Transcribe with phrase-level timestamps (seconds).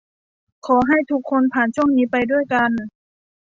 [0.65, 2.71] ขอให้ทุกคนผ่านช่วงนี้ไปด้วยกัน